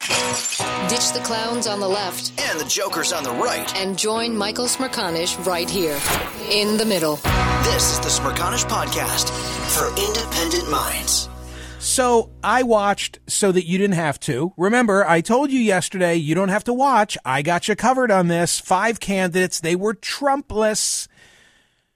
[0.00, 3.74] Ditch the clowns on the left and the jokers on the right.
[3.76, 5.98] and join Michael Smerconish right here
[6.50, 7.16] in the middle.
[7.64, 9.30] This is the Smerconish Podcast
[9.74, 11.28] for independent minds.
[11.78, 14.52] So I watched so that you didn't have to.
[14.56, 17.16] Remember, I told you yesterday you don't have to watch.
[17.24, 18.58] I got you covered on this.
[18.60, 19.60] Five candidates.
[19.60, 21.08] They were Trumpless.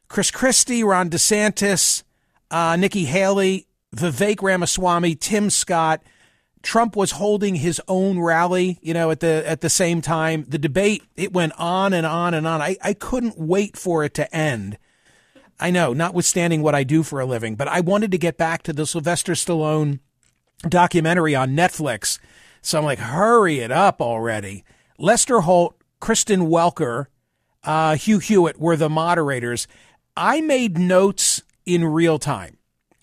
[0.09, 2.03] Chris Christie, Ron DeSantis,
[2.51, 6.03] uh, Nikki Haley, Vivek Ramaswamy, Tim Scott.
[6.63, 10.45] Trump was holding his own rally, you know, at the at the same time.
[10.49, 12.61] The debate it went on and on and on.
[12.61, 14.79] I, I couldn't wait for it to end.
[15.61, 18.63] I know, notwithstanding what I do for a living, but I wanted to get back
[18.65, 19.99] to the Sylvester Stallone
[20.69, 22.19] documentary on Netflix.
[22.63, 24.65] So I'm like, hurry it up already.
[24.99, 27.07] Lester Holt, Kristen Welker,
[27.65, 29.67] uh, Hugh Hewitt were the moderators.
[30.17, 32.58] I made notes in real time.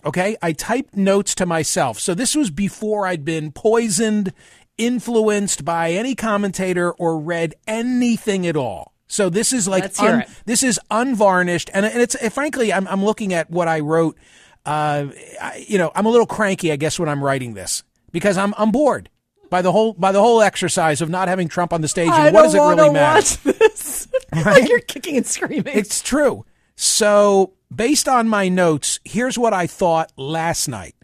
[0.06, 0.36] Okay.
[0.40, 1.98] I typed notes to myself.
[1.98, 4.32] So this was before I'd been poisoned,
[4.78, 8.92] influenced by any commentator or read anything at all.
[9.08, 10.28] So this is like it.
[10.46, 14.16] this is unvarnished, and, and it's frankly, I'm I'm looking at what I wrote.
[14.64, 15.06] Uh,
[15.40, 18.52] I, you know, I'm a little cranky, I guess, when I'm writing this because I'm
[18.58, 19.08] I'm bored
[19.48, 22.08] by the whole by the whole exercise of not having Trump on the stage.
[22.08, 23.16] And I what does it really matter?
[23.16, 24.08] watch this.
[24.34, 25.76] like you're kicking and screaming.
[25.76, 26.44] It's true.
[26.76, 30.94] So, based on my notes, here's what I thought last night.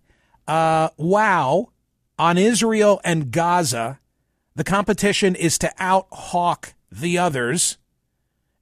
[0.47, 1.71] Uh, wow,
[2.19, 3.99] on Israel and Gaza,
[4.55, 7.79] the competition is to out hawk the others.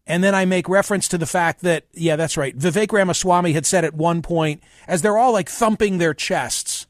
[0.07, 2.57] And then I make reference to the fact that, yeah, that's right.
[2.57, 6.87] Vivek Ramaswamy had said at one point, as they're all like thumping their chests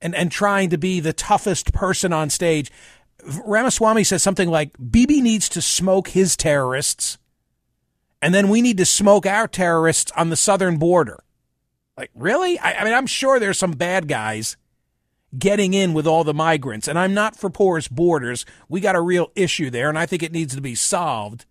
[0.00, 2.70] and, and trying to be the toughest person on stage,
[3.46, 7.18] Ramaswamy says something like, Bibi needs to smoke his terrorists
[8.22, 11.22] and then we need to smoke our terrorists on the southern border.
[11.96, 12.58] Like, really?
[12.58, 14.56] I, I mean, I'm sure there's some bad guys
[15.38, 18.44] getting in with all the migrants, and I'm not for porous borders.
[18.68, 21.46] We got a real issue there, and I think it needs to be solved.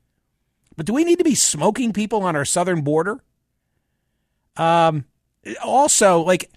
[0.75, 3.21] But do we need to be smoking people on our southern border?
[4.57, 5.05] Um,
[5.63, 6.49] also, like,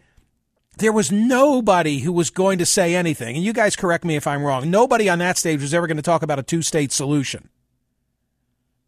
[0.78, 4.26] there was nobody who was going to say anything, and you guys correct me if
[4.26, 4.70] I'm wrong.
[4.70, 7.48] Nobody on that stage was ever going to talk about a two state solution.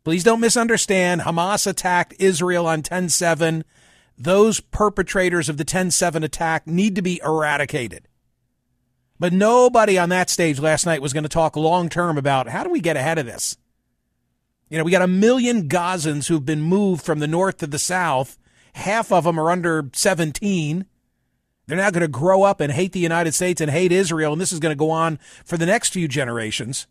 [0.05, 1.23] Please don't misunderstand.
[1.23, 3.65] Hamas attacked Israel on 10 7.
[4.19, 8.07] Those perpetrators of the 10 7 attack need to be eradicated.
[9.19, 12.65] But nobody on that stage last night was going to talk long term about how
[12.65, 13.57] do we get ahead of this?
[14.69, 17.79] You know, we got a million Gazans who've been moved from the north to the
[17.79, 18.39] south.
[18.75, 20.85] Half of them are under 17.
[21.67, 24.41] They're now going to grow up and hate the United States and hate Israel, and
[24.41, 26.87] this is going to go on for the next few generations.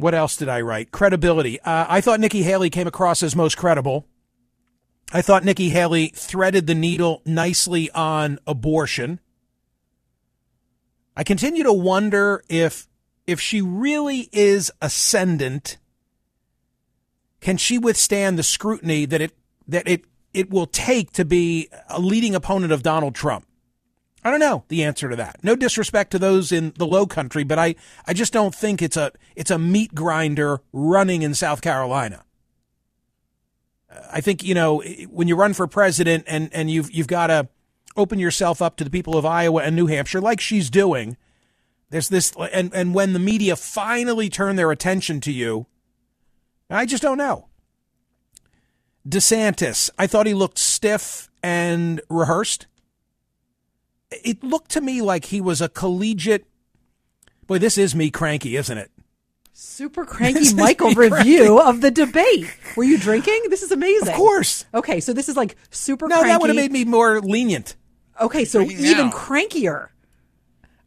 [0.00, 0.90] What else did I write?
[0.92, 1.60] Credibility.
[1.60, 4.06] Uh, I thought Nikki Haley came across as most credible.
[5.12, 9.20] I thought Nikki Haley threaded the needle nicely on abortion.
[11.16, 12.86] I continue to wonder if
[13.26, 15.76] if she really is ascendant,
[17.40, 19.32] can she withstand the scrutiny that it
[19.66, 23.46] that it it will take to be a leading opponent of Donald Trump?
[24.22, 25.42] I don't know the answer to that.
[25.42, 27.74] No disrespect to those in the low country, but I,
[28.06, 32.24] I just don't think it's a it's a meat grinder running in South Carolina.
[33.90, 37.28] Uh, I think, you know, when you run for president and, and you've you've got
[37.28, 37.48] to
[37.96, 41.16] open yourself up to the people of Iowa and New Hampshire like she's doing,
[41.88, 45.66] there's this and, and when the media finally turn their attention to you,
[46.68, 47.48] I just don't know.
[49.08, 52.66] DeSantis, I thought he looked stiff and rehearsed
[54.10, 56.46] it looked to me like he was a collegiate.
[57.46, 58.90] Boy, this is me cranky, isn't it?
[59.52, 61.68] Super cranky This Michael review cranky.
[61.68, 62.46] of the debate.
[62.76, 63.42] Were you drinking?
[63.50, 64.08] This is amazing.
[64.08, 64.64] Of course.
[64.72, 66.28] Okay, so this is like super No, cranky.
[66.28, 67.76] that would have made me more lenient.
[68.20, 69.12] Okay, so Drinking even now.
[69.12, 69.88] crankier.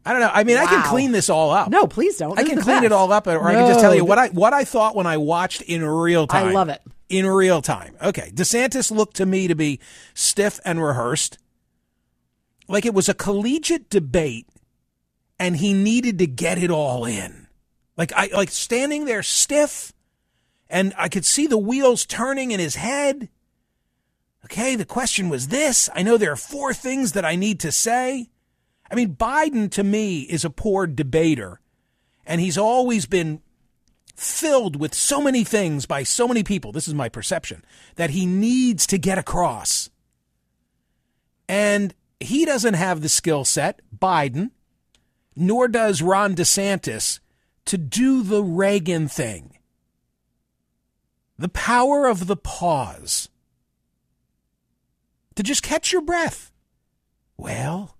[0.06, 0.30] I don't know.
[0.32, 1.70] I mean, I can clean this all up.
[1.70, 2.38] No, please don't.
[2.38, 4.18] I can is the clean it all up, or I can just tell you what
[4.18, 6.48] I what I thought when I watched in real time.
[6.48, 6.82] I love it.
[7.08, 7.96] in real time.
[8.02, 9.80] Okay, DeSantis looked to me to be
[10.12, 11.38] stiff and rehearsed,
[12.68, 14.46] like it was a collegiate debate,
[15.38, 17.46] and he needed to get it all in.
[17.96, 19.92] Like I like standing there stiff,
[20.68, 23.28] and I could see the wheels turning in his head.
[24.44, 25.88] Okay, the question was this.
[25.94, 28.28] I know there are four things that I need to say.
[28.90, 31.60] I mean, Biden to me is a poor debater,
[32.26, 33.40] and he's always been
[34.14, 36.72] filled with so many things by so many people.
[36.72, 37.64] This is my perception
[37.96, 39.90] that he needs to get across.
[41.48, 44.50] And he doesn't have the skill set, Biden,
[45.36, 47.20] nor does Ron DeSantis,
[47.66, 49.58] to do the Reagan thing.
[51.38, 53.28] The power of the pause.
[55.34, 56.52] To just catch your breath.
[57.36, 57.96] Well,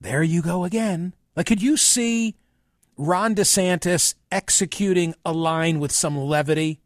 [0.00, 1.14] there you go again.
[1.36, 2.36] Like, could you see
[2.96, 6.80] Ron DeSantis executing a line with some levity?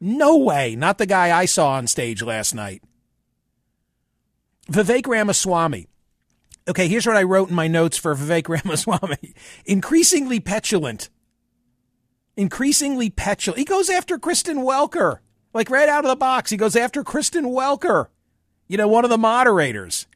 [0.00, 0.74] No way.
[0.76, 2.82] Not the guy I saw on stage last night.
[4.70, 5.86] Vivek Ramaswamy.
[6.68, 9.34] Okay, here's what I wrote in my notes for Vivek Ramaswamy.
[9.64, 11.08] Increasingly petulant.
[12.36, 13.58] Increasingly petulant.
[13.58, 15.18] He goes after Kristen Welker.
[15.54, 18.08] Like right out of the box, he goes after Kristen Welker.
[18.68, 20.06] You know, one of the moderators.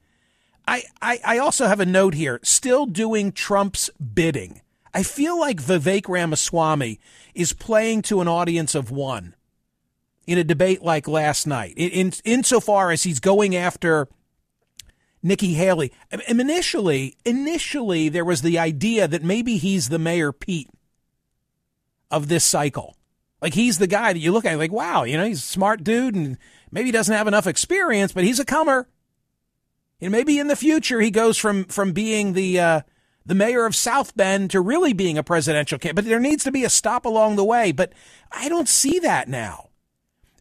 [0.69, 2.39] I, I, I also have a note here.
[2.43, 4.61] Still doing Trump's bidding.
[4.95, 7.01] I feel like Vivek Ramaswamy
[7.35, 9.35] is playing to an audience of one
[10.27, 11.73] in a debate like last night.
[11.77, 14.09] In, in insofar as he's going after
[15.23, 15.93] Nikki Haley.
[16.11, 20.71] Mean, Initially, initially there was the idea that maybe he's the Mayor Pete
[22.11, 22.97] of this cycle.
[23.41, 25.83] Like he's the guy that you look at like, wow, you know, he's a smart
[25.83, 26.39] dude and
[26.71, 28.89] maybe he doesn't have enough experience, but he's a comer.
[30.01, 32.81] And maybe in the future he goes from from being the uh,
[33.25, 36.05] the mayor of South Bend to really being a presidential candidate.
[36.05, 37.73] But there needs to be a stop along the way.
[37.73, 37.93] But
[38.31, 39.71] I don't see that now.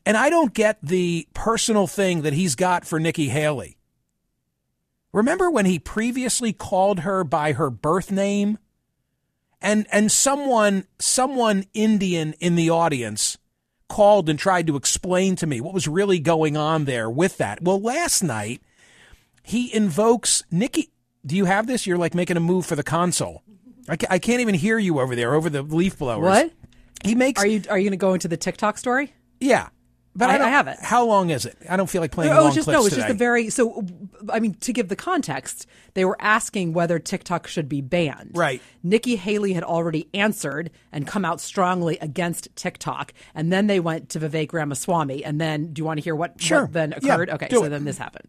[0.06, 3.78] And I don't get the personal thing that he's got for Nikki Haley.
[5.14, 8.58] Remember when he previously called her by her birth name?
[9.62, 13.38] And and someone someone Indian in the audience
[13.90, 17.62] called and tried to explain to me what was really going on there with that.
[17.62, 18.62] Well, last night
[19.44, 20.92] he invokes Nikki.
[21.26, 21.86] Do you have this?
[21.86, 23.44] You're like making a move for the console.
[23.88, 26.24] I, ca- I can't even hear you over there over the leaf blowers.
[26.24, 26.52] What?
[27.04, 29.14] He makes Are you are you going to go into the TikTok story?
[29.40, 29.70] yeah,
[30.16, 30.78] but I, I- I don't- have it.
[30.82, 31.58] How long is it?
[31.70, 32.80] I don't feel like playing oh, just no.
[32.86, 33.02] It's today.
[33.02, 33.86] just a very so.
[34.30, 38.32] I mean, to give the context, they were asking whether TikTok should be banned.
[38.34, 38.62] Right.
[38.84, 44.10] Nikki Haley had already answered and come out strongly against TikTok, and then they went
[44.10, 45.24] to Vivek Ramaswamy.
[45.24, 46.62] And then, do you want to hear what, Sure.
[46.64, 47.30] what then Yeah, occurred?
[47.32, 47.70] okay, do so it.
[47.70, 48.28] then this happened.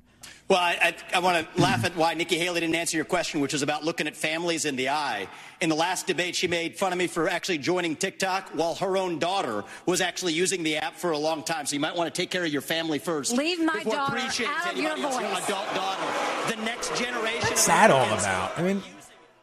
[0.49, 0.77] Well, I,
[1.13, 3.63] I, I want to laugh at why Nikki Haley didn't answer your question, which is
[3.63, 5.29] about looking at families in the eye.
[5.61, 8.97] In the last debate, she made fun of me for actually joining TikTok while her
[8.97, 11.67] own daughter was actually using the app for a long time.
[11.67, 13.33] So you might want to take care of your family first.
[13.37, 15.49] Leave my daughter preaching to out of your anybody else, voice.
[15.49, 16.55] adult daughter.
[16.57, 17.41] The next generation.
[17.49, 18.59] What's that all about?
[18.59, 18.83] I mean,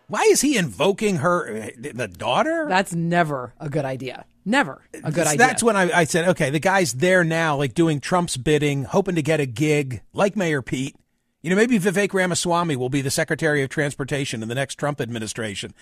[0.07, 2.65] why is he invoking her, eh, the daughter?
[2.67, 4.25] That's never a good idea.
[4.49, 5.37] Never a good idea.
[5.37, 9.13] That's when I, I said, okay, the guy's there now, like doing Trump's bidding, hoping
[9.13, 10.95] to get a gig, like Mayor Pete.
[11.43, 14.99] You know, maybe Vivek Ramaswamy will be the Secretary of Transportation in the next Trump
[14.99, 15.75] administration.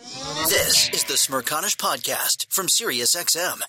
[0.50, 3.62] This is the Smerconish Podcast from SiriusXM.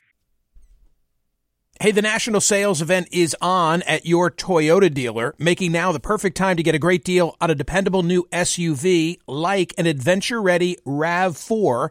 [1.81, 6.37] Hey, the national sales event is on at your Toyota dealer, making now the perfect
[6.37, 10.76] time to get a great deal on a dependable new SUV like an adventure ready
[10.85, 11.90] RAV4.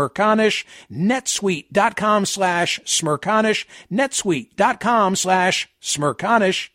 [0.09, 6.69] smerconish, netsuite.com slash smerconish, netsuite.com slash smerconish.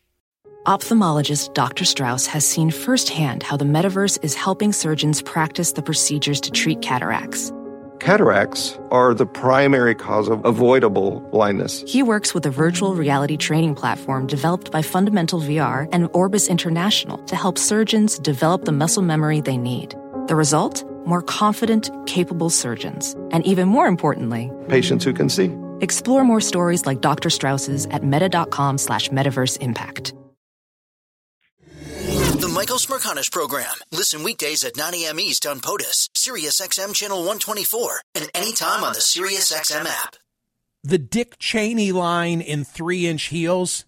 [0.65, 1.85] Ophthalmologist Dr.
[1.85, 6.81] Strauss has seen firsthand how the metaverse is helping surgeons practice the procedures to treat
[6.81, 7.53] cataracts.
[7.99, 11.83] Cataracts are the primary cause of avoidable blindness.
[11.87, 17.17] He works with a virtual reality training platform developed by Fundamental VR and Orbis International
[17.25, 19.95] to help surgeons develop the muscle memory they need.
[20.27, 20.83] The result?
[21.07, 23.15] More confident, capable surgeons.
[23.31, 25.55] And even more importantly, patients who can see.
[25.79, 27.29] Explore more stories like Dr.
[27.29, 30.13] Strauss's at meta.com slash metaverse impact.
[32.41, 33.73] The Michael Smerconish Program.
[33.91, 35.19] Listen weekdays at 9 a.m.
[35.19, 40.17] East on POTUS, SiriusXM Channel 124, and anytime on the SiriusXM app.
[40.83, 43.85] The Dick Cheney line in three inch heels.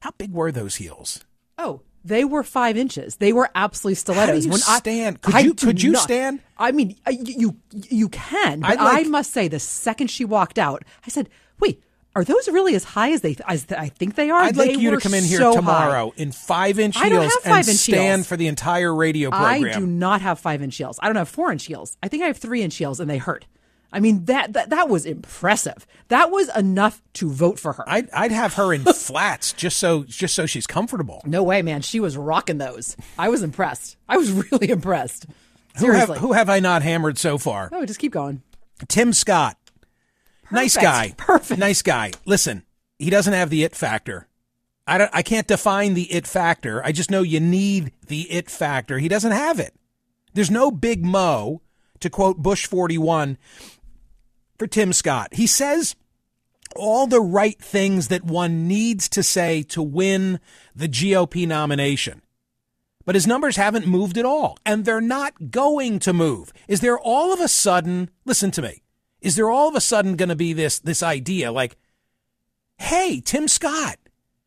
[0.00, 1.24] How big were those heels?
[1.56, 3.16] Oh, they were five inches.
[3.16, 4.28] They were absolutely stilettos.
[4.28, 5.16] How do you when stand?
[5.22, 6.40] I, could I you could you not- stand?
[6.58, 7.56] I mean, you
[7.88, 11.28] you can, but like- I must say, the second she walked out, I said,
[11.60, 11.82] "Wait,
[12.14, 14.76] are those really as high as they as I think they are?" I'd like They
[14.76, 16.22] you to come in here so tomorrow high.
[16.22, 18.26] in five inch heels have and five-inch stand heels.
[18.26, 19.64] for the entire radio program.
[19.64, 20.98] I do not have five inch heels.
[21.02, 21.96] I don't have four inch heels.
[22.02, 23.46] I think I have three inch heels, and they hurt.
[23.92, 25.86] I mean that that that was impressive.
[26.08, 27.84] That was enough to vote for her.
[27.88, 31.22] I'd, I'd have her in flats just so just so she's comfortable.
[31.26, 31.82] no way, man.
[31.82, 32.96] She was rocking those.
[33.18, 33.96] I was impressed.
[34.08, 35.26] I was really impressed.
[35.78, 36.18] Who have, Seriously.
[36.18, 37.70] who have I not hammered so far?
[37.72, 38.42] Oh, just keep going.
[38.88, 39.56] Tim Scott.
[40.50, 41.14] Nice guy.
[41.16, 41.58] Perfect.
[41.58, 42.12] Nice guy.
[42.26, 42.62] Listen,
[42.98, 44.28] he doesn't have the it factor.
[44.86, 46.84] I don't I can't define the it factor.
[46.84, 48.98] I just know you need the it factor.
[48.98, 49.74] He doesn't have it.
[50.34, 51.62] There's no big mo
[52.00, 53.38] to quote Bush 41
[54.58, 55.34] for Tim Scott.
[55.34, 55.96] He says
[56.74, 60.40] all the right things that one needs to say to win
[60.74, 62.22] the GOP nomination.
[63.04, 66.52] But his numbers haven't moved at all, and they're not going to move.
[66.68, 68.82] Is there all of a sudden, listen to me,
[69.20, 71.76] is there all of a sudden going to be this, this idea like,
[72.78, 73.96] hey, Tim Scott,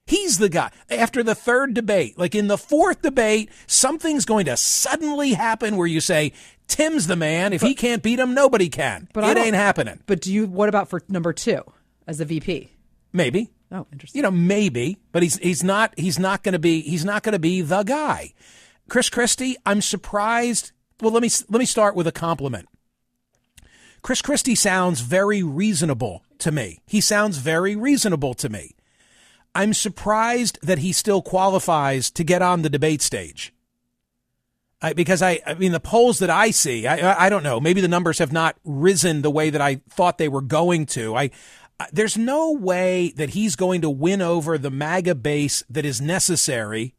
[0.05, 0.71] he's the guy.
[0.89, 5.87] After the third debate, like in the fourth debate, something's going to suddenly happen where
[5.87, 6.31] you say,
[6.67, 7.53] Tim's the man.
[7.53, 9.07] If he can't beat him, nobody can.
[9.13, 9.99] But it ain't happening.
[10.05, 10.47] But do you?
[10.47, 11.61] What about for number two
[12.07, 12.71] as the VP?
[13.13, 13.51] Maybe.
[13.71, 14.19] Oh, interesting.
[14.19, 17.33] You know, maybe, but he's he's not he's not going to be he's not going
[17.33, 18.33] to be the guy.
[18.87, 20.71] Chris Christie, I'm surprised.
[21.01, 22.67] Well, let me let me start with a compliment.
[24.01, 26.79] Chris Christie sounds very reasonable to me.
[26.85, 28.75] He sounds very reasonable to me.
[29.55, 33.53] I'm surprised that he still qualifies to get on the debate stage.
[34.85, 37.59] I, because I, I mean, the polls that I see, I, I, don't know.
[37.59, 41.15] Maybe the numbers have not risen the way that I thought they were going to.
[41.15, 41.31] I,
[41.79, 46.01] I- there's no way that he's going to win over the MAGA base that is
[46.01, 46.93] necessary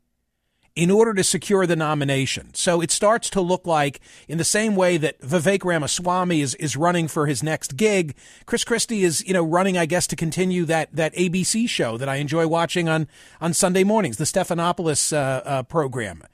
[0.74, 2.52] in order to secure the nomination.
[2.54, 6.76] So it starts to look like, in the same way that Vivek Ramaswamy is, is
[6.76, 8.16] running for his next gig,
[8.46, 12.08] Chris Christie is, you know, running, I guess, to continue that, that ABC show that
[12.08, 13.06] I enjoy watching on,
[13.40, 16.24] on Sunday mornings, the Stephanopoulos uh, uh, program,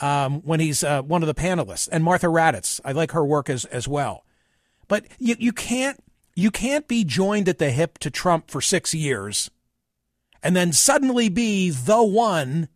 [0.00, 2.80] um, when he's uh, one of the panelists, and Martha Raddatz.
[2.84, 4.24] I like her work as, as well.
[4.86, 6.02] But you, you can't,
[6.34, 9.50] you can't be joined at the hip to Trump for six years
[10.42, 12.68] and then suddenly be the one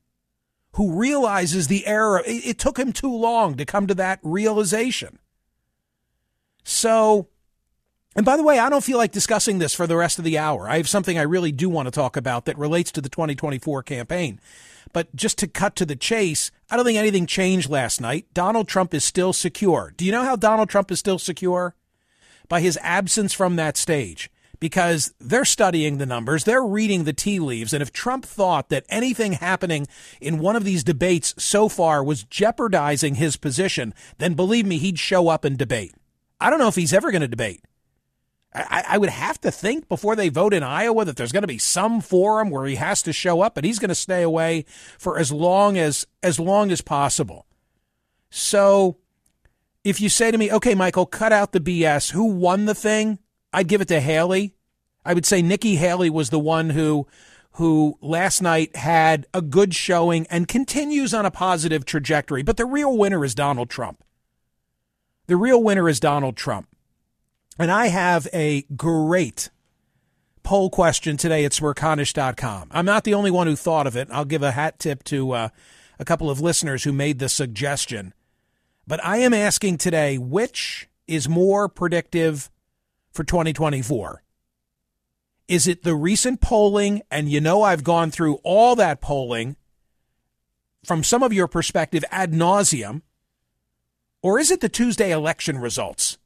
[0.72, 2.22] who realizes the error.
[2.26, 5.18] It, it took him too long to come to that realization.
[6.64, 7.28] So,
[8.16, 10.38] and by the way, I don't feel like discussing this for the rest of the
[10.38, 10.68] hour.
[10.68, 13.82] I have something I really do want to talk about that relates to the 2024
[13.82, 14.40] campaign.
[14.92, 18.24] But just to cut to the chase, I don't think anything changed last night.
[18.32, 19.92] Donald Trump is still secure.
[19.94, 21.74] Do you know how Donald Trump is still secure?
[22.48, 27.38] By his absence from that stage because they're studying the numbers, they're reading the tea
[27.40, 27.74] leaves.
[27.74, 29.86] And if Trump thought that anything happening
[30.18, 34.98] in one of these debates so far was jeopardizing his position, then believe me, he'd
[34.98, 35.92] show up and debate.
[36.40, 37.62] I don't know if he's ever going to debate.
[38.54, 41.48] I, I would have to think before they vote in Iowa that there's going to
[41.48, 44.66] be some forum where he has to show up, but he's going to stay away
[44.98, 47.46] for as long as as long as possible.
[48.30, 48.98] So
[49.84, 53.18] if you say to me, okay, Michael, cut out the BS, who won the thing?
[53.52, 54.54] I'd give it to Haley.
[55.04, 57.06] I would say Nikki Haley was the one who
[57.56, 62.42] who last night had a good showing and continues on a positive trajectory.
[62.42, 64.02] But the real winner is Donald Trump.
[65.26, 66.68] The real winner is Donald Trump.
[67.58, 69.50] And I have a great
[70.42, 72.68] poll question today at smerconish.com.
[72.70, 74.08] I'm not the only one who thought of it.
[74.10, 75.48] I'll give a hat tip to uh,
[75.98, 78.14] a couple of listeners who made the suggestion.
[78.86, 82.50] But I am asking today which is more predictive
[83.12, 84.22] for 2024?
[85.48, 87.02] Is it the recent polling?
[87.10, 89.56] And you know, I've gone through all that polling
[90.84, 93.02] from some of your perspective ad nauseum.
[94.22, 96.16] Or is it the Tuesday election results?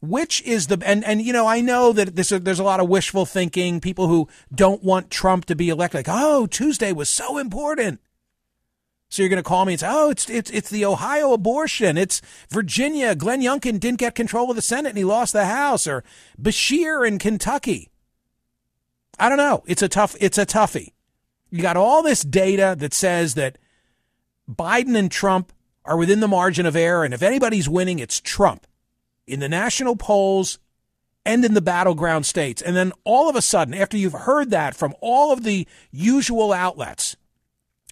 [0.00, 2.88] Which is the and and you know I know that this, there's a lot of
[2.88, 3.80] wishful thinking.
[3.80, 8.00] People who don't want Trump to be elected, like oh Tuesday was so important.
[9.10, 11.96] So you're going to call me and say, "Oh, it's it's it's the Ohio abortion.
[11.96, 13.14] It's Virginia.
[13.14, 16.04] Glenn Youngkin didn't get control of the Senate and he lost the House, or
[16.40, 17.90] Beshear in Kentucky."
[19.18, 19.64] I don't know.
[19.66, 20.14] It's a tough.
[20.20, 20.92] It's a toughie.
[21.50, 23.58] You got all this data that says that
[24.48, 25.52] Biden and Trump
[25.84, 28.66] are within the margin of error, and if anybody's winning, it's Trump
[29.28, 30.58] in the national polls
[31.24, 32.62] and in the battleground states.
[32.62, 36.52] And then all of a sudden, after you've heard that from all of the usual
[36.52, 37.16] outlets,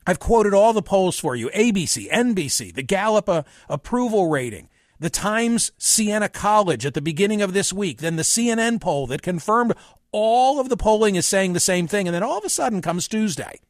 [0.07, 5.11] I've quoted all the polls for you ABC, NBC, the Gallup uh, approval rating, the
[5.11, 9.75] Times Siena College at the beginning of this week, then the CNN poll that confirmed
[10.13, 12.09] all of the polling is saying the same thing.
[12.09, 13.61] And then all of a sudden comes Tuesday.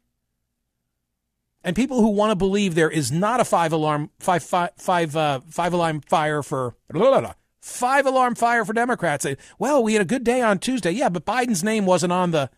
[1.65, 5.17] And people who want to believe there is not a five alarm five five five
[5.17, 7.35] uh, five alarm fire for blah, blah, blah,
[7.67, 9.27] five alarm fire for Democrats.
[9.59, 10.93] Well, we had a good day on Tuesday.
[10.93, 12.51] Yeah, but Biden's name wasn't on the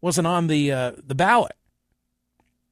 [0.00, 1.52] wasn't on the uh, the ballot.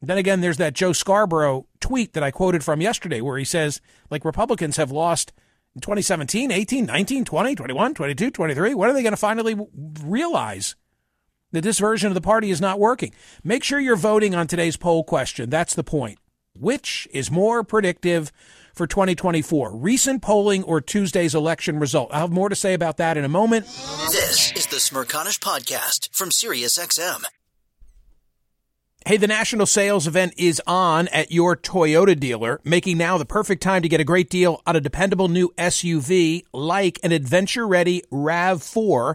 [0.03, 3.81] Then again, there's that Joe Scarborough tweet that I quoted from yesterday where he says,
[4.11, 5.33] like, Republicans have lost
[5.75, 8.75] in 2017, 18, 19, 20, 21, 22, 23.
[8.75, 9.57] When are they going to finally
[10.03, 10.77] realize
[11.53, 13.13] that this version of the party is not working?
[13.43, 15.51] Make sure you're voting on today's poll question.
[15.51, 16.19] That's the point.
[16.55, 18.33] Which is more predictive
[18.77, 19.75] for 2024?
[19.75, 22.11] Recent polling or Tuesday's election result?
[22.13, 23.67] I'll have more to say about that in a moment.
[24.13, 27.25] This is the Smerconish Podcast from SiriusXM.
[29.07, 33.63] Hey, the national sales event is on at your Toyota dealer, making now the perfect
[33.63, 38.03] time to get a great deal on a dependable new SUV like an adventure ready
[38.11, 39.15] RAV4.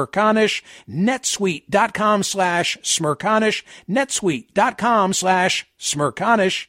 [0.07, 6.67] smerconish, netsuite.com slash smerconish, netsuite.com slash smerconish.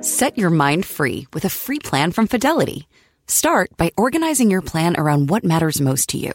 [0.00, 2.88] Set your mind free with a free plan from Fidelity.
[3.26, 6.32] Start by organizing your plan around what matters most to you.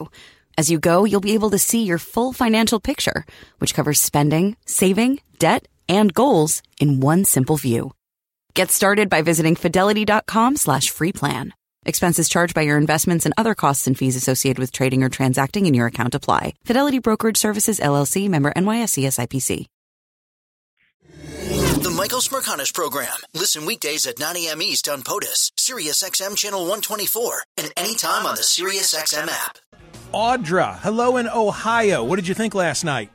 [0.57, 3.25] As you go, you'll be able to see your full financial picture,
[3.57, 7.91] which covers spending, saving, debt, and goals in one simple view.
[8.53, 11.53] Get started by visiting fidelity.com slash free plan.
[11.85, 15.65] Expenses charged by your investments and other costs and fees associated with trading or transacting
[15.65, 16.53] in your account apply.
[16.63, 19.67] Fidelity Brokerage Services LLC member NYSE SIPC.
[21.83, 23.13] The Michael Smerconish Program.
[23.33, 24.61] Listen weekdays at 9 a.m.
[24.61, 29.57] East on POTUS, SiriusXM Channel 124, and anytime on the SiriusXM app.
[30.13, 32.03] Audra, hello in Ohio.
[32.03, 33.09] What did you think last night?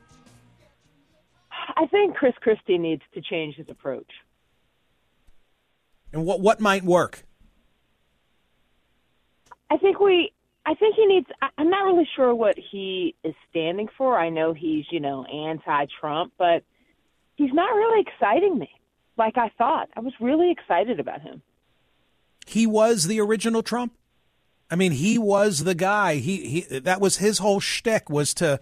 [1.77, 4.11] I think Chris Christie needs to change his approach.
[6.11, 7.23] And what what might work?
[9.69, 10.31] I think we.
[10.65, 11.27] I think he needs.
[11.57, 14.19] I'm not really sure what he is standing for.
[14.19, 16.63] I know he's, you know, anti-Trump, but
[17.35, 18.69] he's not really exciting me
[19.17, 19.89] like I thought.
[19.95, 21.41] I was really excited about him.
[22.45, 23.93] He was the original Trump.
[24.69, 26.15] I mean, he was the guy.
[26.15, 26.79] He he.
[26.79, 28.59] That was his whole shtick was to.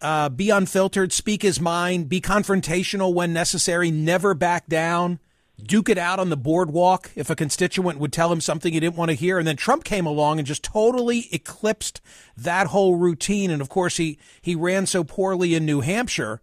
[0.00, 5.18] Uh, be unfiltered, speak his mind, be confrontational when necessary, never back down
[5.62, 8.96] duke it out on the boardwalk if a constituent would tell him something he didn't
[8.96, 9.38] want to hear.
[9.38, 12.00] And then Trump came along and just totally eclipsed
[12.36, 13.50] that whole routine.
[13.50, 16.40] And of course, he, he ran so poorly in New Hampshire.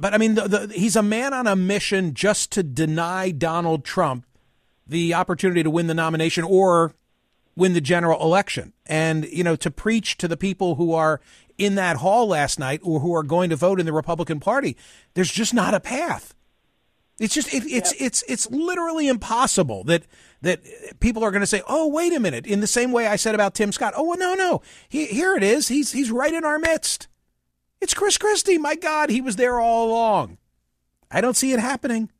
[0.00, 3.84] But I mean, the, the, he's a man on a mission just to deny Donald
[3.84, 4.24] Trump
[4.86, 6.94] the opportunity to win the nomination or
[7.54, 8.72] win the general election.
[8.86, 11.20] And, you know, to preach to the people who are
[11.58, 14.76] in that hall last night or who are going to vote in the Republican Party,
[15.14, 16.34] there's just not a path.
[17.18, 18.00] It's just it, it's yep.
[18.00, 20.04] it's it's literally impossible that
[20.42, 20.60] that
[21.00, 23.34] people are going to say, "Oh, wait a minute." In the same way I said
[23.34, 23.94] about Tim Scott.
[23.96, 24.62] Oh, no, no.
[24.88, 25.68] He, here it is.
[25.68, 27.08] He's he's right in our midst.
[27.80, 28.58] It's Chris Christie.
[28.58, 30.38] My God, he was there all along.
[31.10, 32.10] I don't see it happening.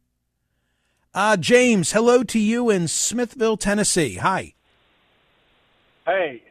[1.15, 4.17] Uh, James, hello to you in Smithville, Tennessee.
[4.17, 4.55] Hi.
[6.07, 6.43] Hey,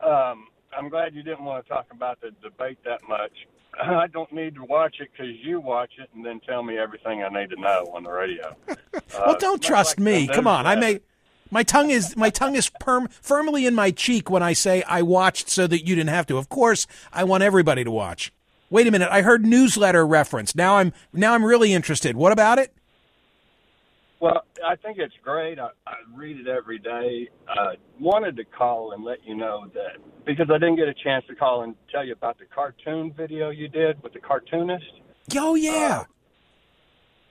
[0.00, 3.32] um, I'm glad you didn't want to talk about the debate that much.
[3.78, 7.22] I don't need to watch it because you watch it and then tell me everything
[7.22, 8.56] I need to know on the radio.
[9.14, 10.28] well, don't uh, trust like me.
[10.28, 11.00] Come on, I may.
[11.50, 15.02] My tongue is my tongue is perm, firmly in my cheek when I say I
[15.02, 16.38] watched so that you didn't have to.
[16.38, 18.32] Of course, I want everybody to watch.
[18.70, 20.54] Wait a minute, I heard newsletter reference.
[20.54, 22.16] Now I'm now I'm really interested.
[22.16, 22.72] What about it?
[24.20, 25.58] Well, I think it's great.
[25.58, 27.28] I, I read it every day.
[27.48, 31.24] I wanted to call and let you know that because I didn't get a chance
[31.28, 34.84] to call and tell you about the cartoon video you did with the cartoonist.
[35.36, 36.12] Oh yeah, uh,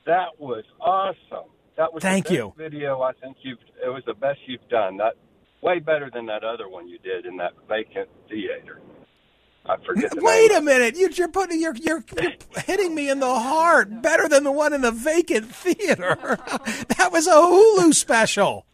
[0.05, 1.49] that was awesome.
[1.77, 3.01] That was thank you video.
[3.01, 4.97] I think you've it was the best you've done.
[4.97, 5.13] That
[5.61, 8.81] way better than that other one you did in that vacant theater.
[9.65, 10.11] I forget.
[10.15, 10.95] Wait a minute!
[10.95, 12.33] You, are putting you're, you're, you're
[12.65, 14.01] hitting me in the heart.
[14.01, 16.17] Better than the one in the vacant theater.
[16.97, 18.65] that was a Hulu special.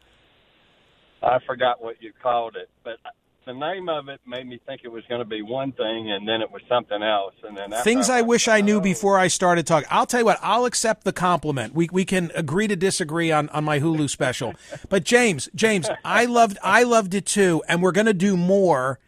[1.21, 2.97] I forgot what you called it, but
[3.45, 6.27] the name of it made me think it was going to be one thing, and
[6.27, 7.33] then it was something else.
[7.43, 8.81] And then things I, I wish I knew oh.
[8.81, 9.87] before I started talking.
[9.91, 10.39] I'll tell you what.
[10.41, 11.73] I'll accept the compliment.
[11.73, 14.53] We we can agree to disagree on on my Hulu special.
[14.89, 18.99] but James, James, I loved I loved it too, and we're going to do more.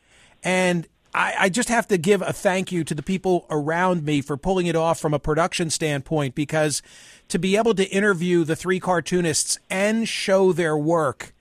[0.43, 0.87] And
[1.17, 4.37] I, I just have to give a thank you to the people around me for
[4.37, 6.83] pulling it off from a production standpoint because
[7.29, 11.33] to be able to interview the three cartoonists and show their work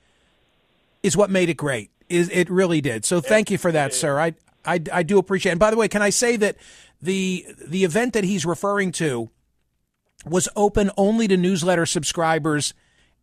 [1.03, 1.91] is what made it great.
[2.09, 3.05] Is it really did.
[3.05, 4.19] So thank you for that, sir.
[4.19, 4.33] I,
[4.65, 5.51] I I do appreciate.
[5.51, 5.53] It.
[5.53, 6.55] And by the way, can I say that
[7.01, 9.29] the the event that he's referring to
[10.25, 12.73] was open only to newsletter subscribers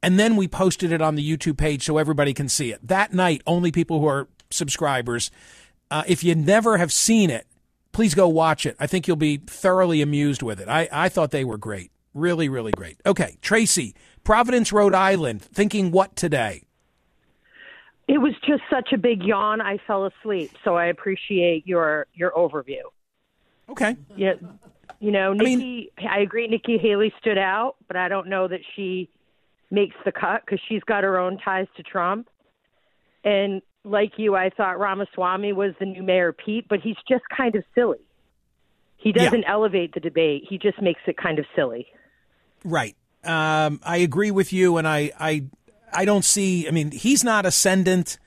[0.03, 2.87] and then we posted it on the YouTube page so everybody can see it.
[2.87, 5.31] That night, only people who are subscribers.
[5.91, 7.47] Uh, if you never have seen it,
[7.93, 8.77] please go watch it.
[8.79, 10.69] I think you'll be thoroughly amused with it.
[10.69, 11.91] I, I thought they were great.
[12.13, 13.01] Really, really great.
[13.05, 16.63] Okay, Tracy, Providence, Rhode Island, thinking what today?
[18.07, 19.61] It was just such a big yawn.
[19.61, 20.51] I fell asleep.
[20.63, 22.83] So I appreciate your your overview.
[23.69, 23.97] Okay.
[24.15, 24.35] Yeah.
[25.01, 25.91] You know, Nikki.
[25.97, 26.47] I, mean, I agree.
[26.47, 29.09] Nikki Haley stood out, but I don't know that she
[29.71, 32.29] makes the cut because she's got her own ties to Trump.
[33.25, 37.55] And like you, I thought Ramaswamy was the new Mayor Pete, but he's just kind
[37.55, 38.01] of silly.
[38.97, 39.53] He doesn't yeah.
[39.53, 40.45] elevate the debate.
[40.49, 41.87] He just makes it kind of silly.
[42.65, 42.97] Right.
[43.23, 45.45] Um, I agree with you, and I, I,
[45.93, 46.67] I don't see.
[46.67, 48.19] I mean, he's not ascendant.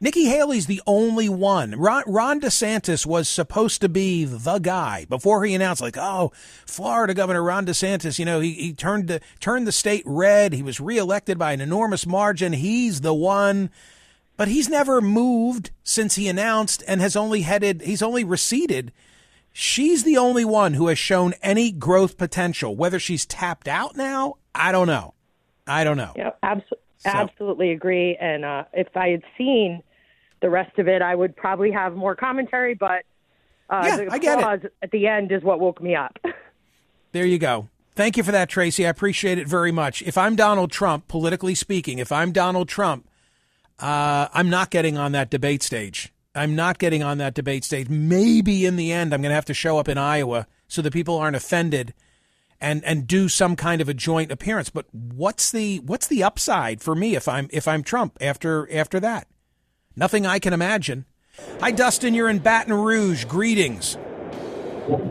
[0.00, 1.72] Nikki Haley's the only one.
[1.72, 6.32] Ron, Ron DeSantis was supposed to be the guy before he announced, like, oh,
[6.64, 8.18] Florida Governor Ron DeSantis.
[8.18, 10.52] You know, he, he turned the turned the state red.
[10.52, 12.54] He was reelected by an enormous margin.
[12.54, 13.70] He's the one
[14.40, 18.90] but he's never moved since he announced and has only headed, he's only receded.
[19.52, 22.74] She's the only one who has shown any growth potential.
[22.74, 25.12] Whether she's tapped out now, I don't know.
[25.66, 26.14] I don't know.
[26.16, 27.10] Yeah, abso- so.
[27.10, 28.16] absolutely agree.
[28.18, 29.82] And uh, if I had seen
[30.40, 32.72] the rest of it, I would probably have more commentary.
[32.72, 33.04] But
[33.68, 34.72] uh, yeah, the I get it.
[34.80, 36.16] at the end is what woke me up.
[37.12, 37.68] there you go.
[37.94, 38.86] Thank you for that, Tracy.
[38.86, 40.00] I appreciate it very much.
[40.00, 43.06] If I'm Donald Trump, politically speaking, if I'm Donald Trump,
[43.80, 46.12] Uh, I'm not getting on that debate stage.
[46.34, 47.88] I'm not getting on that debate stage.
[47.88, 50.92] Maybe in the end, I'm going to have to show up in Iowa so that
[50.92, 51.92] people aren't offended
[52.60, 54.70] and and do some kind of a joint appearance.
[54.70, 59.00] But what's the what's the upside for me if I'm if I'm Trump after after
[59.00, 59.26] that?
[59.96, 61.06] Nothing I can imagine.
[61.60, 62.14] Hi, Dustin.
[62.14, 63.24] You're in Baton Rouge.
[63.24, 63.96] Greetings.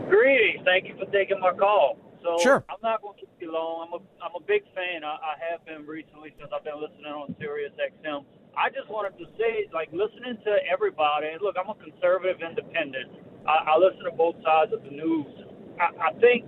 [0.08, 0.62] Greetings.
[0.64, 1.98] Thank you for taking my call.
[2.22, 2.64] So Sure.
[2.68, 3.88] I'm not going to keep you long.
[3.88, 5.04] I'm a I'm a big fan.
[5.04, 8.24] I, I have been recently since I've been listening on Sirius XM.
[8.56, 11.28] I just wanted to say, like, listening to everybody.
[11.40, 13.10] Look, I'm a conservative independent.
[13.46, 15.30] I, I listen to both sides of the news.
[15.78, 16.44] I, I think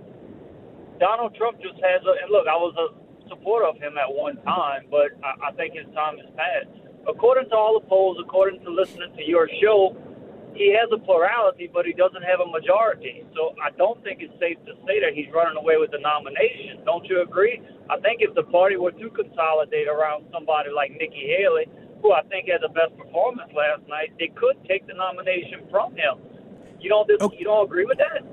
[0.99, 2.13] Donald Trump just has a.
[2.23, 2.87] And look, I was a
[3.29, 6.75] supporter of him at one time, but I, I think his time has passed.
[7.07, 9.95] According to all the polls, according to listening to your show,
[10.55, 13.25] he has a plurality, but he doesn't have a majority.
[13.35, 16.85] So I don't think it's safe to say that he's running away with the nomination.
[16.85, 17.59] Don't you agree?
[17.89, 21.65] I think if the party were to consolidate around somebody like Nikki Haley,
[22.03, 25.95] who I think had the best performance last night, they could take the nomination from
[25.95, 26.19] him.
[26.79, 28.23] You don't dis- you don't agree with that?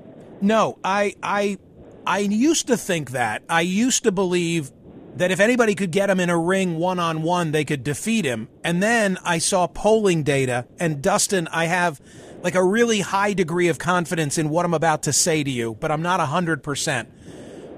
[0.41, 1.57] No, I I
[2.05, 3.43] I used to think that.
[3.49, 4.71] I used to believe
[5.15, 8.25] that if anybody could get him in a ring one on one, they could defeat
[8.25, 8.49] him.
[8.63, 12.01] And then I saw polling data, and Dustin, I have
[12.43, 15.77] like a really high degree of confidence in what I'm about to say to you,
[15.79, 17.07] but I'm not 100%.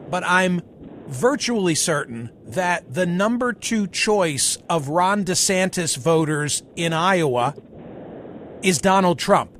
[0.10, 0.62] But I'm
[1.08, 7.56] virtually certain that the number two choice of Ron DeSantis voters in Iowa
[8.62, 9.52] is Donald Trump.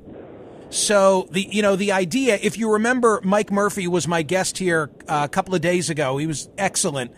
[0.70, 4.90] So the you know the idea, if you remember, Mike Murphy was my guest here
[5.06, 6.16] uh, a couple of days ago.
[6.16, 7.12] He was excellent,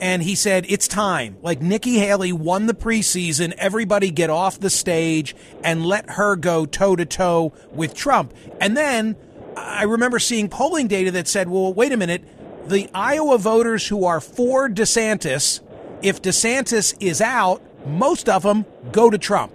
[0.00, 1.36] and he said it's time.
[1.40, 6.66] Like Nikki Haley won the preseason, everybody get off the stage and let her go
[6.66, 8.34] toe to toe with Trump.
[8.60, 9.14] And then
[9.56, 12.24] I remember seeing polling data that said, well, wait a minute,
[12.68, 15.60] the Iowa voters who are for DeSantis,
[16.02, 19.52] if DeSantis is out, most of them go to Trump.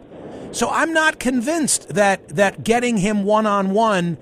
[0.51, 4.17] So I'm not convinced that that getting him one on one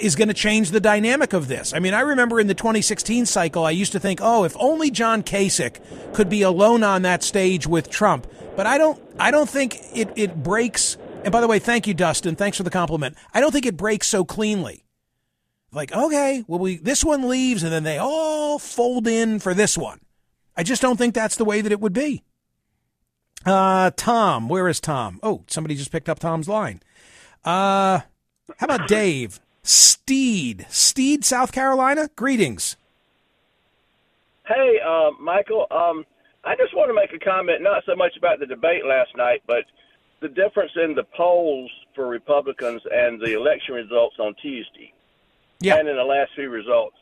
[0.00, 1.72] is going to change the dynamic of this.
[1.74, 4.90] I mean, I remember in the 2016 cycle, I used to think, oh, if only
[4.90, 5.78] John Kasich
[6.14, 8.26] could be alone on that stage with Trump.
[8.56, 10.96] But I don't, I don't think it, it breaks.
[11.24, 12.36] And by the way, thank you, Dustin.
[12.36, 13.16] Thanks for the compliment.
[13.34, 14.85] I don't think it breaks so cleanly.
[15.76, 19.76] Like, okay, well, we this one leaves, and then they all fold in for this
[19.76, 20.00] one.
[20.56, 22.24] I just don't think that's the way that it would be.
[23.44, 25.20] Uh, Tom, where is Tom?
[25.22, 26.80] Oh, somebody just picked up Tom's line.
[27.44, 28.00] Uh,
[28.56, 29.38] how about Dave?
[29.62, 32.08] Steed, Steed, South Carolina.
[32.16, 32.78] Greetings.
[34.48, 35.66] Hey, uh, Michael.
[35.70, 36.06] Um,
[36.42, 39.42] I just want to make a comment, not so much about the debate last night,
[39.46, 39.64] but
[40.22, 44.94] the difference in the polls for Republicans and the election results on Tuesday,
[45.60, 45.76] yeah.
[45.76, 46.96] and in the last few results.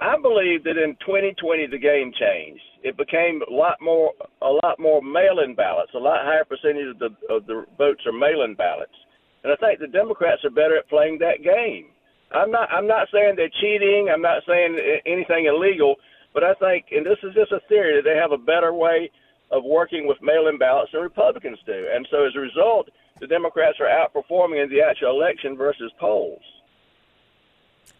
[0.00, 2.62] I believe that in 2020 the game changed.
[2.82, 5.92] It became a lot more, a lot more mail-in ballots.
[5.94, 8.94] A lot higher percentage of the of the votes are mail-in ballots,
[9.42, 11.86] and I think the Democrats are better at playing that game.
[12.30, 14.10] I'm not, I'm not saying they're cheating.
[14.12, 15.96] I'm not saying anything illegal,
[16.34, 19.10] but I think, and this is just a theory, that they have a better way
[19.50, 23.78] of working with mail-in ballots than Republicans do, and so as a result, the Democrats
[23.80, 26.42] are outperforming in the actual election versus polls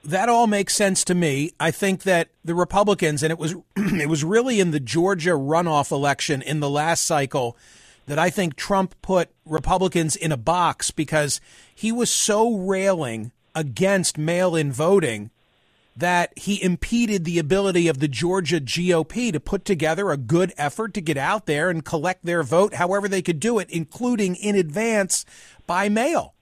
[0.04, 1.52] that all makes sense to me.
[1.58, 5.90] I think that the Republicans, and it was it was really in the Georgia runoff
[5.90, 7.56] election in the last cycle
[8.06, 11.40] that I think Trump put Republicans in a box because
[11.74, 15.30] he was so railing against mail-in voting
[15.94, 20.94] that he impeded the ability of the Georgia GOP to put together a good effort
[20.94, 24.54] to get out there and collect their vote however they could do it, including in
[24.54, 25.26] advance
[25.66, 26.34] by mail.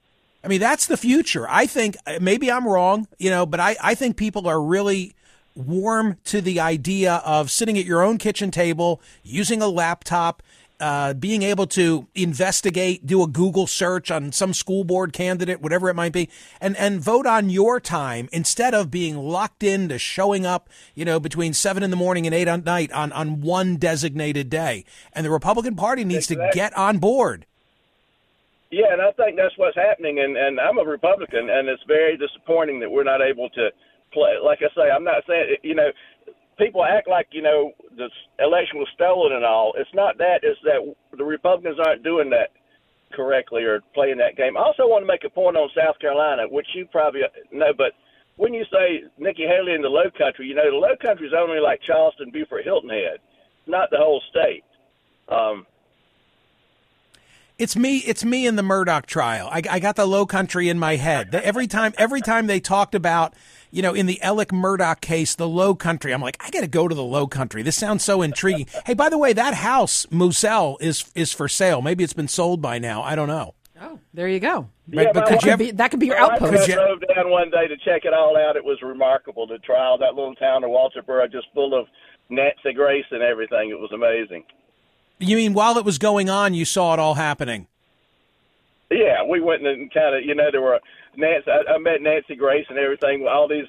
[0.47, 1.45] I mean, that's the future.
[1.49, 5.13] I think maybe I'm wrong, you know, but I, I think people are really
[5.57, 10.45] warm to the idea of sitting at your own kitchen table, using a laptop,
[10.79, 15.89] uh, being able to investigate, do a Google search on some school board candidate, whatever
[15.89, 16.29] it might be,
[16.61, 21.19] and, and vote on your time instead of being locked into showing up, you know,
[21.19, 24.85] between seven in the morning and eight at night on, on one designated day.
[25.13, 27.47] And the Republican Party needs to get on board.
[28.71, 30.19] Yeah, and I think that's what's happening.
[30.19, 33.71] And, and I'm a Republican, and it's very disappointing that we're not able to
[34.13, 34.35] play.
[34.43, 35.91] Like I say, I'm not saying, you know,
[36.59, 39.73] people act like, you know, the election was stolen and all.
[39.77, 40.41] It's not that.
[40.43, 40.83] It's that
[41.17, 42.51] the Republicans aren't doing that
[43.13, 44.57] correctly or playing that game.
[44.57, 47.93] I also want to make a point on South Carolina, which you probably know, but
[48.37, 51.33] when you say Nikki Haley in the Low Country, you know, the Low Country is
[51.37, 53.19] only like Charleston, Beaufort, Hilton Head,
[53.67, 54.65] not the whole state.
[55.29, 55.67] Um,
[57.59, 57.99] It's me.
[57.99, 59.49] It's me in the Murdaugh trial.
[59.51, 61.33] I, I got the Low Country in my head.
[61.33, 63.33] The- Every time, every time they talked about,
[63.71, 66.67] you know, in the Alex Murdaugh case, the Low Country, I'm like, I got to
[66.67, 67.63] go to the Low Country.
[67.63, 68.67] This sounds so intriguing.
[68.85, 71.81] hey, by the way, that house, Moselle, is is for sale.
[71.81, 73.03] Maybe it's been sold by now.
[73.03, 73.55] I don't know.
[73.81, 74.69] Oh, there you go.
[74.87, 76.53] But- but that, could you could ever- be, that could be your My outpost.
[76.53, 78.57] wife drove down one day to check it all out.
[78.57, 79.47] It was remarkable.
[79.47, 81.87] The trial, that little town of Walterboro, just full of
[82.29, 83.71] Nancy Grace and everything.
[83.71, 84.45] It was amazing.
[85.19, 87.69] You mean while it was going on, you saw it all happening?
[88.91, 90.79] Yeah, we went and kind of, you know, there were
[91.17, 91.51] Nancy.
[91.51, 93.27] I, I met Nancy Grace and everything.
[93.29, 93.67] All these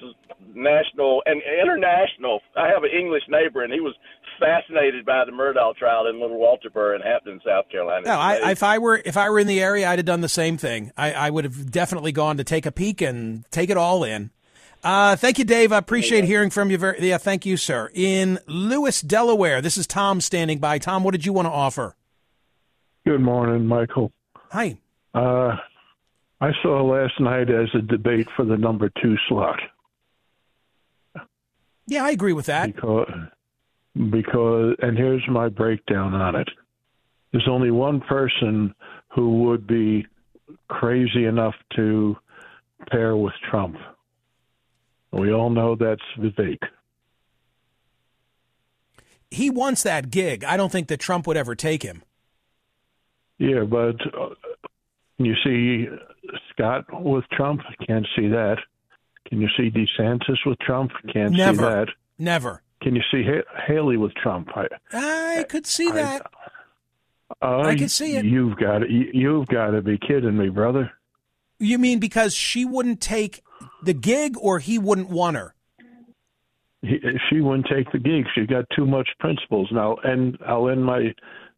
[0.54, 2.40] national and international.
[2.56, 3.94] I have an English neighbor, and he was
[4.38, 8.06] fascinated by the Murdaugh trial in Little Walterboro in Hampton, South Carolina.
[8.06, 10.28] No, I, if I were if I were in the area, I'd have done the
[10.28, 10.92] same thing.
[10.96, 14.30] I, I would have definitely gone to take a peek and take it all in.
[14.88, 15.70] Uh, thank you, Dave.
[15.70, 16.78] I appreciate hearing from you.
[16.78, 17.90] Very, yeah, thank you, sir.
[17.92, 20.78] In Lewes, Delaware, this is Tom standing by.
[20.78, 21.94] Tom, what did you want to offer?
[23.06, 24.12] Good morning, Michael.
[24.50, 24.78] Hi.
[25.14, 25.56] Uh,
[26.40, 29.58] I saw last night as a debate for the number two slot
[31.86, 32.74] Yeah, I agree with that.
[32.74, 33.10] because
[34.10, 36.48] because and here's my breakdown on it.
[37.32, 38.74] There's only one person
[39.08, 40.06] who would be
[40.68, 42.16] crazy enough to
[42.90, 43.76] pair with Trump.
[45.12, 46.58] We all know that's Vivek.
[49.30, 50.44] He wants that gig.
[50.44, 52.02] I don't think that Trump would ever take him.
[53.38, 54.34] Yeah, but uh,
[55.18, 55.86] you see
[56.50, 57.60] Scott with Trump?
[57.86, 58.56] Can't see that.
[59.28, 60.92] Can you see DeSantis with Trump?
[61.12, 61.88] Can't see that.
[62.18, 62.62] Never.
[62.80, 63.24] Can you see
[63.66, 64.48] Haley with Trump?
[64.54, 64.68] I,
[65.40, 66.22] I could see that.
[67.42, 68.24] uh, I can see it.
[68.24, 70.92] You've got to, you've got to be kidding me, brother.
[71.58, 73.42] You mean because she wouldn't take
[73.82, 75.54] the gig, or he wouldn't want her?
[76.82, 78.24] He, she wouldn't take the gig.
[78.34, 79.96] She's got too much principles now.
[80.04, 81.12] And I'll end my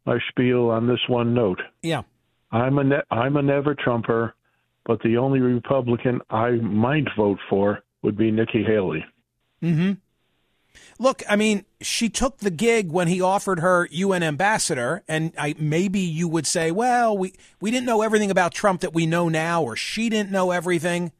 [0.05, 1.61] my spiel on this one note.
[1.81, 2.01] Yeah.
[2.51, 4.33] I'm a ne- I'm a never Trumper,
[4.85, 9.05] but the only Republican I might vote for would be Nikki Haley.
[9.61, 9.93] Mm-hmm.
[10.99, 15.55] Look, I mean, she took the gig when he offered her UN ambassador, and I,
[15.59, 19.27] maybe you would say, well, we, we didn't know everything about Trump that we know
[19.29, 21.11] now, or she didn't know everything.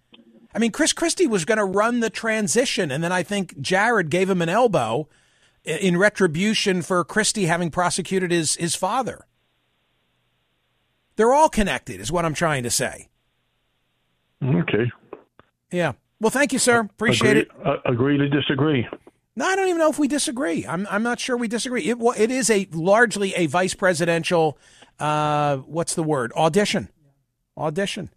[0.54, 4.10] I mean, Chris Christie was going to run the transition, and then I think Jared
[4.10, 5.08] gave him an elbow
[5.64, 9.26] in retribution for Christie having prosecuted his, his father.
[11.16, 13.10] They're all connected, is what I'm trying to say.
[14.44, 14.92] Okay.
[15.72, 15.94] Yeah.
[16.20, 16.82] Well, thank you, sir.
[16.82, 17.68] Appreciate agree, it.
[17.68, 18.88] Uh, agree to disagree.
[19.36, 20.66] No, I don't even know if we disagree.
[20.68, 21.88] I'm I'm not sure we disagree.
[21.88, 24.58] It wa- it is a largely a vice presidential
[25.00, 26.34] uh what's the word?
[26.34, 26.90] Audition.
[27.58, 28.10] Audition.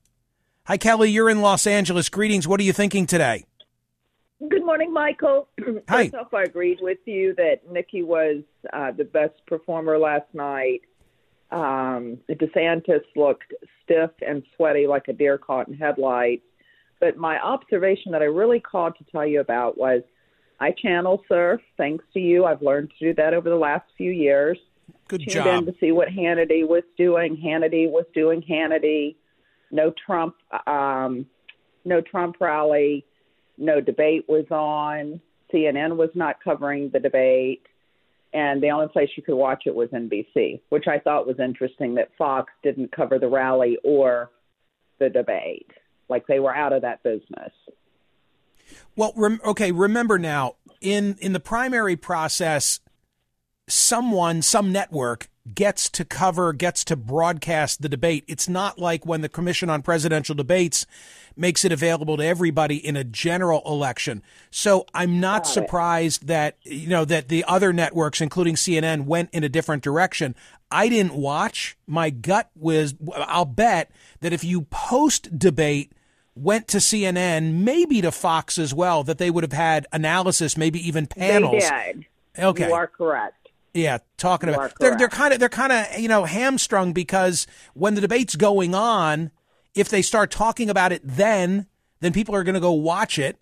[0.67, 2.09] Hi Kelly, you're in Los Angeles.
[2.09, 2.49] Greetings.
[2.49, 3.45] What are you thinking today?
[4.49, 5.47] Good morning, Michael.
[5.91, 6.05] Hi.
[6.05, 10.81] First off, I agreed with you that Nikki was uh, the best performer last night.
[11.51, 16.47] Um, DeSantis looked stiff and sweaty like a deer caught in headlights.
[16.99, 20.01] But my observation that I really called to tell you about was
[20.61, 21.61] I channel surf.
[21.77, 24.57] Thanks to you, I've learned to do that over the last few years.
[25.09, 25.59] Good Tuned job.
[25.59, 27.37] in to see what Hannity was doing.
[27.37, 29.17] Hannity was doing Hannity.
[29.71, 30.37] No Trump.
[30.67, 31.27] Um,
[31.85, 33.05] no Trump rally.
[33.59, 35.21] No debate was on.
[35.53, 37.67] CNN was not covering the debate.
[38.33, 41.95] And the only place you could watch it was NBC, which I thought was interesting
[41.95, 44.31] that Fox didn't cover the rally or
[44.99, 45.71] the debate.
[46.09, 47.53] Like they were out of that business.
[48.97, 52.81] Well, rem- okay, remember now in in the primary process
[53.67, 58.25] someone some network gets to cover gets to broadcast the debate.
[58.27, 60.87] It's not like when the Commission on Presidential Debates
[61.37, 64.23] makes it available to everybody in a general election.
[64.51, 69.45] So I'm not surprised that you know that the other networks including CNN went in
[69.45, 70.35] a different direction.
[70.71, 71.77] I didn't watch.
[71.87, 75.93] My gut was I'll bet that if you post debate
[76.35, 80.85] went to CNN, maybe to Fox as well, that they would have had analysis, maybe
[80.87, 81.63] even panels.
[81.63, 82.07] They did.
[82.37, 82.69] Okay.
[82.69, 83.44] You are correct.
[83.75, 87.47] Yeah, talking You about they're they're kind of they're kind of you know hamstrung because
[87.75, 89.33] when the debate's going on,
[89.75, 91.67] if they start talking about it, then
[92.01, 93.37] then people are going to go watch it.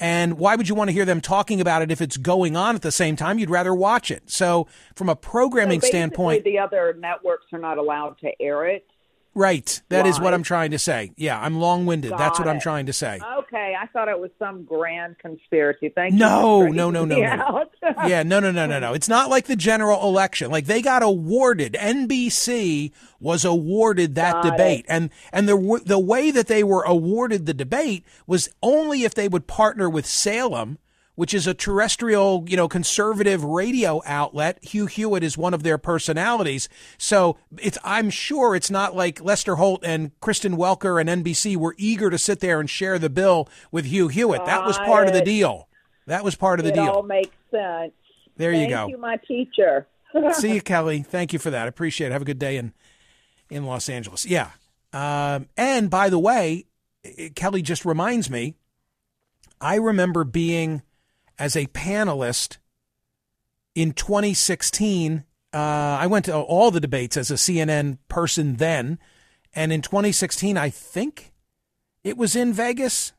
[0.00, 2.76] And why would you want to hear them talking about it if it's going on
[2.76, 3.38] at the same time?
[3.38, 4.30] You'd rather watch it.
[4.30, 8.86] So, from a programming So standpoint, the other networks are not allowed to air it.
[9.34, 9.80] Right?
[9.88, 11.12] That is what I'm trying to say.
[11.16, 12.10] Yeah, I'm long-winded.
[12.12, 12.62] That's Got what I'm it.
[12.62, 13.20] trying to say.
[13.38, 15.90] Okay, I thought it was some grand conspiracy.
[15.94, 16.18] Thank you.
[16.18, 17.64] No, for no, no, no, no.
[18.06, 18.92] yeah, no, no, no, no, no.
[18.94, 20.50] It's not like the general election.
[20.50, 21.74] Like they got awarded.
[21.78, 24.86] NBC was awarded that Got debate, it.
[24.88, 29.28] and and the the way that they were awarded the debate was only if they
[29.28, 30.78] would partner with Salem,
[31.18, 34.56] which is a terrestrial, you know, conservative radio outlet.
[34.62, 36.68] Hugh Hewitt is one of their personalities.
[36.96, 41.74] So it's, I'm sure it's not like Lester Holt and Kristen Welker and NBC were
[41.76, 44.44] eager to sit there and share the bill with Hugh Hewitt.
[44.46, 45.66] That was part of the deal.
[46.06, 46.86] That was part of the it deal.
[46.86, 47.94] all makes sense.
[48.36, 48.82] There you go.
[48.82, 49.88] Thank you, my teacher.
[50.34, 51.02] See you, Kelly.
[51.02, 51.64] Thank you for that.
[51.64, 52.12] I appreciate it.
[52.12, 52.72] Have a good day in
[53.50, 54.24] in Los Angeles.
[54.24, 54.50] Yeah.
[54.92, 56.66] Um, and by the way,
[57.34, 58.54] Kelly just reminds me,
[59.60, 60.82] I remember being
[61.38, 62.58] as a panelist
[63.74, 65.24] in 2016.
[65.52, 68.98] Uh, I went to all the debates as a CNN person then.
[69.54, 71.32] And in 2016, I think
[72.04, 73.12] it was in Vegas.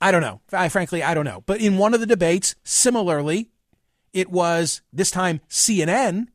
[0.00, 0.40] I don't know.
[0.52, 1.42] I frankly, I don't know.
[1.46, 3.50] But in one of the debates, similarly,
[4.12, 6.28] it was this time CNN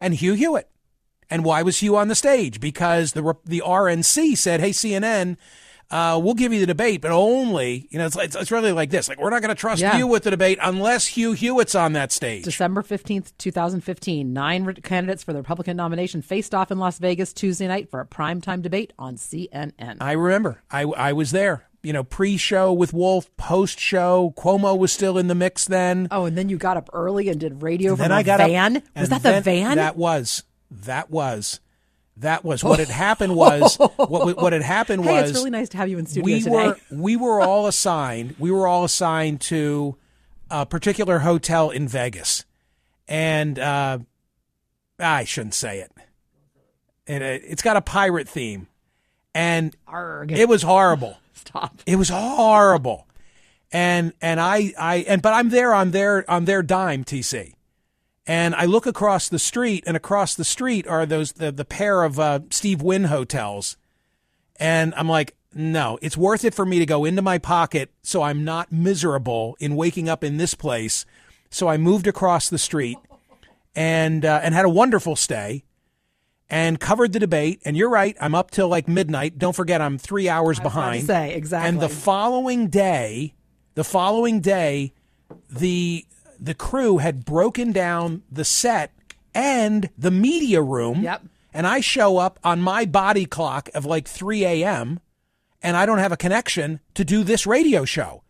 [0.00, 0.68] and Hugh Hewitt.
[1.28, 2.60] And why was Hugh on the stage?
[2.60, 5.36] Because the the RNC said, "Hey CNN,
[5.90, 8.90] uh, we'll give you the debate, but only you know it's it's, it's really like
[8.90, 9.08] this.
[9.08, 9.96] Like we're not going to trust Yeah.
[9.96, 14.32] you with the debate unless Hugh Hewitt's on that stage." December 15th, 2015.
[14.32, 18.00] Nine re- candidates for the Republican nomination faced off in Las Vegas Tuesday night for
[18.00, 19.72] a primetime debate on CNN.
[20.00, 20.62] I remember.
[20.70, 21.68] I I was there.
[21.82, 24.34] You know, pre-show with Wolf, post-show.
[24.36, 26.08] Cuomo was still in the mix then.
[26.10, 28.22] Oh, and then you got up early and did radio And from then a I
[28.24, 28.82] got up- van.
[28.96, 29.76] was that the van?
[29.76, 30.42] That was.
[30.68, 31.60] That was.
[32.18, 33.36] That was what had happened.
[33.36, 35.08] Was what what had happened was.
[35.08, 36.50] hey, was it's really nice to have you in studio we today.
[36.50, 39.96] were we were all assigned we were all assigned to
[40.50, 42.44] a particular hotel in Vegas,
[43.06, 43.98] and uh,
[44.98, 45.92] I shouldn't say it.
[47.06, 48.68] It it's got a pirate theme,
[49.34, 49.76] and
[50.28, 51.18] it was horrible.
[51.34, 51.82] Stop.
[51.84, 53.06] It was horrible,
[53.70, 57.55] and and I I and but I'm there on their on their dime, TC.
[58.26, 62.02] And I look across the street, and across the street are those the, the pair
[62.02, 63.76] of uh, Steve Wynn hotels.
[64.58, 68.22] And I'm like, no, it's worth it for me to go into my pocket so
[68.22, 71.06] I'm not miserable in waking up in this place.
[71.50, 72.98] So I moved across the street
[73.74, 75.64] and uh, and had a wonderful stay
[76.50, 77.60] and covered the debate.
[77.64, 79.38] And you're right, I'm up till like midnight.
[79.38, 81.06] Don't forget, I'm three hours behind.
[81.06, 81.68] say, exactly.
[81.68, 83.34] And the following day,
[83.74, 84.92] the following day,
[85.48, 86.04] the
[86.38, 88.92] the crew had broken down the set
[89.34, 91.02] and the media room.
[91.02, 91.22] Yep.
[91.52, 95.00] And I show up on my body clock of like 3 a.m.
[95.62, 98.22] and I don't have a connection to do this radio show.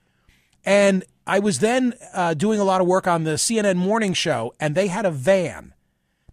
[0.65, 4.55] And I was then uh, doing a lot of work on the CNN morning show,
[4.61, 5.75] and they had a van.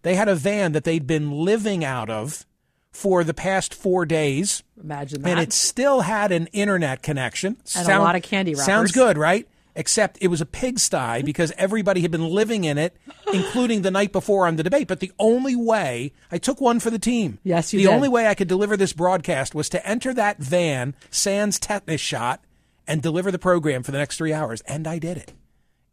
[0.02, 2.46] They had a van that they'd been living out of
[2.92, 4.62] for the past four days.
[4.80, 5.30] Imagine that.
[5.30, 7.56] And it still had an internet connection.
[7.74, 9.48] And a lot of candy Sounds good, right?
[9.76, 12.96] Except it was a pigsty because everybody had been living in it,
[13.32, 14.86] including the night before on the debate.
[14.86, 17.38] But the only way I took one for the team.
[17.42, 17.92] Yes, you The did.
[17.92, 22.44] only way I could deliver this broadcast was to enter that van, sans tetanus shot,
[22.86, 24.60] and deliver the program for the next three hours.
[24.62, 25.32] And I did it.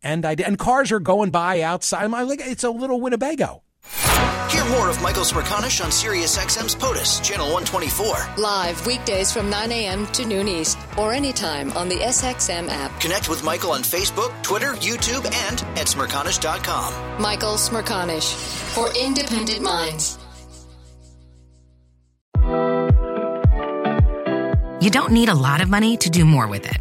[0.03, 0.45] And I did.
[0.45, 2.03] And cars are going by outside.
[2.03, 3.63] I'm like, it's a little Winnebago.
[4.51, 8.35] Hear more of Michael Smerconish on SiriusXM's POTUS, Channel 124.
[8.37, 10.05] Live weekdays from 9 a.m.
[10.07, 12.99] to noon East or anytime on the SXM app.
[12.99, 17.21] Connect with Michael on Facebook, Twitter, YouTube, and at smerconish.com.
[17.21, 18.33] Michael Smerconish
[18.73, 20.17] for independent minds.
[24.83, 26.80] You don't need a lot of money to do more with it.